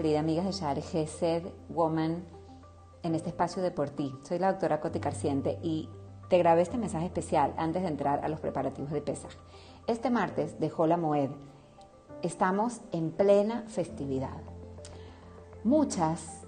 querida 0.00 0.20
amigas 0.20 0.46
de 0.46 0.52
Share 0.52 0.80
Gesed 0.80 1.42
Woman 1.68 2.24
en 3.02 3.14
este 3.14 3.28
espacio 3.28 3.62
de 3.62 3.70
por 3.70 3.90
ti. 3.90 4.14
Soy 4.22 4.38
la 4.38 4.50
doctora 4.50 4.80
Cote 4.80 4.98
Carciente 4.98 5.58
y 5.62 5.90
te 6.30 6.38
grabé 6.38 6.62
este 6.62 6.78
mensaje 6.78 7.04
especial 7.04 7.52
antes 7.58 7.82
de 7.82 7.88
entrar 7.88 8.24
a 8.24 8.28
los 8.30 8.40
preparativos 8.40 8.92
de 8.92 9.02
Pesaj. 9.02 9.32
Este 9.86 10.08
martes 10.08 10.58
dejó 10.58 10.86
la 10.86 10.96
Moed. 10.96 11.28
Estamos 12.22 12.80
en 12.92 13.10
plena 13.10 13.64
festividad. 13.68 14.40
Muchas 15.64 16.46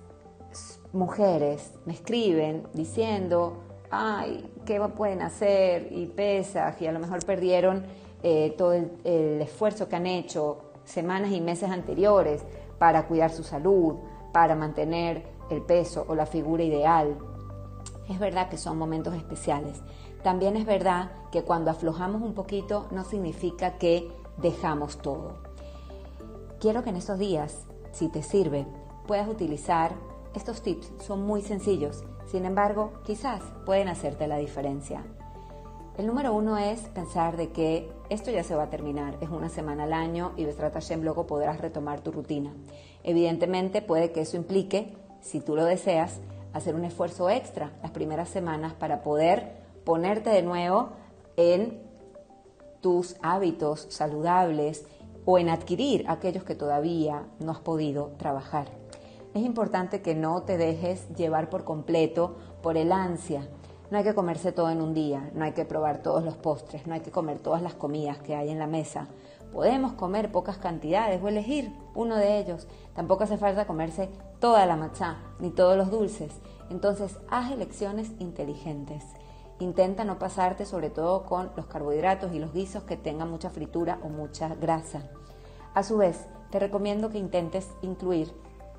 mujeres 0.95 1.75
me 1.85 1.93
escriben 1.93 2.67
diciendo, 2.73 3.65
ay, 3.91 4.51
¿qué 4.65 4.81
pueden 4.97 5.21
hacer? 5.21 5.93
Y 5.93 6.07
Pesaj, 6.07 6.81
y 6.81 6.87
a 6.87 6.93
lo 6.93 7.01
mejor 7.01 7.23
perdieron 7.27 7.85
eh, 8.23 8.55
todo 8.57 8.73
el, 8.73 8.93
el 9.05 9.43
esfuerzo 9.43 9.91
que 9.91 9.97
han 9.97 10.07
hecho 10.07 10.73
semanas 10.85 11.33
y 11.33 11.43
meses 11.43 11.69
anteriores 11.69 12.43
para 12.83 13.07
cuidar 13.07 13.31
su 13.31 13.45
salud, 13.45 13.95
para 14.33 14.57
mantener 14.57 15.25
el 15.51 15.63
peso 15.63 16.05
o 16.09 16.17
la 16.17 16.27
figura 16.27 16.65
ideal. 16.65 17.17
Es 18.09 18.19
verdad 18.19 18.49
que 18.49 18.59
son 18.59 18.77
momentos 18.77 19.15
especiales. 19.15 19.81
También 20.25 20.57
es 20.57 20.67
verdad 20.67 21.13
que 21.31 21.45
cuando 21.45 21.71
aflojamos 21.71 22.23
un 22.23 22.35
poquito 22.35 22.89
no 22.91 23.05
significa 23.05 23.79
que 23.79 24.11
dejamos 24.39 24.99
todo. 24.99 25.35
Quiero 26.59 26.83
que 26.83 26.91
en 26.91 26.97
estos 26.97 27.21
días, 27.21 27.69
si 27.93 28.09
te 28.09 28.25
sirve, 28.25 28.67
puedas 29.07 29.29
utilizar 29.29 29.93
estos 30.35 30.61
tips. 30.63 30.91
Son 30.99 31.23
muy 31.23 31.41
sencillos, 31.43 32.03
sin 32.27 32.45
embargo, 32.47 32.95
quizás 33.05 33.43
pueden 33.65 33.87
hacerte 33.87 34.27
la 34.27 34.39
diferencia. 34.39 35.05
El 35.99 36.07
número 36.07 36.33
uno 36.33 36.57
es 36.57 36.81
pensar 36.89 37.37
de 37.37 37.51
que 37.51 37.93
esto 38.09 38.31
ya 38.31 38.43
se 38.43 38.55
va 38.55 38.65
a 38.65 38.71
terminar, 38.71 39.19
es 39.21 39.29
una 39.29 39.51
semana 39.51 39.85
al 39.85 39.93
año 39.93 40.33
y 40.39 40.47
Besrat 40.47 40.73
Hashem 40.73 41.03
luego 41.03 41.27
podrás 41.27 41.61
retomar 41.61 42.01
tu 42.01 42.11
rutina. 42.11 42.55
Evidentemente 43.03 43.83
puede 43.83 44.11
que 44.11 44.23
eso 44.23 44.39
implique, 44.39 44.97
si 45.21 45.41
tú 45.41 45.55
lo 45.55 45.67
deseas, 45.67 46.21
hacer 46.55 46.75
un 46.75 46.87
esfuerzo 46.87 47.29
extra 47.29 47.73
las 47.83 47.91
primeras 47.91 48.31
semanas 48.31 48.73
para 48.73 49.03
poder 49.03 49.53
ponerte 49.85 50.31
de 50.31 50.43
nuevo 50.43 50.93
en 51.37 51.83
tus 52.81 53.17
hábitos 53.21 53.87
saludables 53.91 54.87
o 55.27 55.39
en 55.39 55.51
adquirir 55.51 56.07
aquellos 56.09 56.43
que 56.43 56.55
todavía 56.55 57.27
no 57.39 57.53
has 57.53 57.61
podido 57.61 58.13
trabajar. 58.17 58.69
Es 59.35 59.43
importante 59.45 60.01
que 60.01 60.15
no 60.15 60.43
te 60.43 60.57
dejes 60.57 61.07
llevar 61.17 61.51
por 61.51 61.65
completo 61.65 62.37
por 62.63 62.79
el 62.79 62.93
ansia 62.93 63.47
no 63.93 63.99
hay 63.99 64.05
que 64.05 64.15
comerse 64.15 64.53
todo 64.53 64.71
en 64.71 64.81
un 64.81 64.95
día, 64.95 65.31
no 65.35 65.45
hay 65.45 65.53
que 65.53 65.67
probar 65.67 65.99
todos 65.99 66.25
los 66.25 66.35
postres, 66.35 66.87
no 66.87 66.95
hay 66.95 67.01
que 67.01 67.11
comer 67.11 67.41
todas 67.41 67.61
las 67.61 67.75
comidas 67.75 68.17
que 68.17 68.35
hay 68.35 68.49
en 68.49 68.59
la 68.59 68.67
mesa. 68.67 69.07
Podemos 69.53 69.93
comer 69.93 70.33
pocas 70.33 70.57
cantidades 70.57 71.23
o 71.23 71.29
elegir 71.29 71.71
uno 71.95 72.17
de 72.17 72.39
ellos. 72.39 72.67
Tampoco 72.95 73.25
hace 73.25 73.37
falta 73.37 73.67
comerse 73.67 74.09
toda 74.41 74.65
la 74.65 74.77
matzá 74.77 75.19
ni 75.41 75.51
todos 75.51 75.77
los 75.77 75.91
dulces. 75.91 76.33
Entonces, 76.71 77.19
haz 77.29 77.53
elecciones 77.53 78.13
inteligentes. 78.19 79.05
Intenta 79.59 80.05
no 80.05 80.19
pasarte 80.19 80.65
sobre 80.65 80.89
todo 80.89 81.25
con 81.25 81.51
los 81.55 81.67
carbohidratos 81.67 82.33
y 82.33 82.39
los 82.39 82.55
guisos 82.55 82.85
que 82.85 82.97
tengan 82.97 83.31
mucha 83.31 83.51
fritura 83.51 83.99
o 84.03 84.09
mucha 84.09 84.55
grasa. 84.55 85.03
A 85.75 85.83
su 85.83 85.99
vez, 85.99 86.25
te 86.51 86.59
recomiendo 86.59 87.11
que 87.11 87.19
intentes 87.19 87.69
incluir 87.83 88.33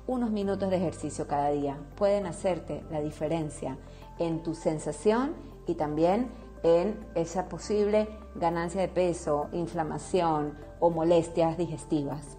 unos 0.08 0.30
minutos 0.30 0.70
de 0.70 0.76
ejercicio 0.76 1.28
cada 1.28 1.50
día. 1.50 1.78
Pueden 1.94 2.26
hacerte 2.26 2.82
la 2.90 3.00
diferencia 3.00 3.78
en 4.18 4.42
tu 4.42 4.54
sensación 4.54 5.34
y 5.66 5.74
también 5.74 6.30
en 6.62 7.06
esa 7.14 7.48
posible 7.48 8.08
ganancia 8.34 8.80
de 8.80 8.88
peso, 8.88 9.48
inflamación 9.52 10.54
o 10.80 10.90
molestias 10.90 11.56
digestivas. 11.56 12.38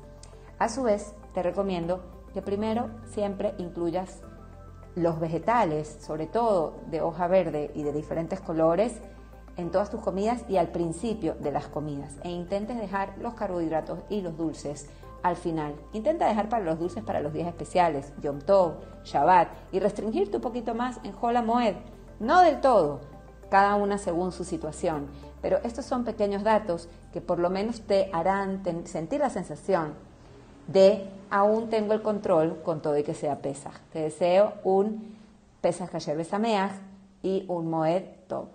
A 0.59 0.70
su 0.70 0.84
vez, 0.84 1.14
te 1.34 1.44
recomiendo 1.44 2.02
que 2.34 2.42
primero 2.42 2.90
siempre 3.06 3.53
incluyas 3.58 4.22
los 4.96 5.20
vegetales, 5.20 5.97
sobre 6.02 6.25
todo 6.28 6.75
de 6.90 7.02
hoja 7.02 7.28
verde 7.28 7.72
y 7.75 7.84
de 7.84 7.92
diferentes 7.92 8.40
colores, 8.40 9.00
en 9.57 9.72
todas 9.72 9.90
tus 9.90 10.02
comidas 10.02 10.44
y 10.50 10.57
al 10.57 10.69
principio 10.69 11.36
de 11.36 11.52
las 11.52 11.68
comidas. 11.68 12.16
E 12.24 12.30
intentes 12.30 12.78
dejar 12.78 13.18
los 13.19 13.36
carbohidratos 13.36 14.00
y 14.09 14.22
los 14.22 14.38
dulces 14.38 14.90
al 15.25 15.36
final. 15.36 15.74
Intenta 15.91 16.28
dejar 16.28 16.50
para 16.50 16.63
los 16.63 16.78
dulces 16.78 17.03
para 17.03 17.19
los 17.19 17.34
días 17.34 17.47
especiales, 17.47 18.13
Yom 18.22 18.40
Tov, 18.41 18.75
Shabbat, 19.03 19.47
y 19.72 19.80
restringirte 19.80 20.38
un 20.38 20.44
poquito 20.44 20.75
más 20.75 21.00
en 21.03 21.16
Hola 21.19 21.41
Moed. 21.41 21.74
No 22.19 22.41
del 22.41 22.62
todo, 22.62 23.00
cada 23.50 23.74
una 23.74 23.97
según 23.97 24.31
su 24.31 24.44
situación. 24.44 25.08
Pero 25.41 25.58
estos 25.63 25.86
son 25.86 26.03
pequeños 26.03 26.44
datos 26.44 26.90
que 27.12 27.22
por 27.22 27.40
lo 27.40 27.50
menos 27.50 27.81
te 27.81 28.12
harán 28.13 28.62
sentir 28.86 29.19
la 29.19 29.31
sensación 29.31 29.96
de 30.68 31.09
aún 31.31 31.69
tengo 31.72 31.94
el 31.94 32.03
control 32.03 32.62
con 32.63 32.84
todo 32.84 32.96
y 32.96 33.03
que 33.03 33.16
sea 33.16 33.42
Pesach. 33.42 33.80
Te 33.94 34.02
deseo 34.02 34.53
un 34.63 35.16
Pesach 35.59 35.90
Kasher 35.90 36.18
Besameach 36.18 36.74
y 37.24 37.46
un 37.47 37.68
Moed 37.68 38.03
Tov. 38.28 38.46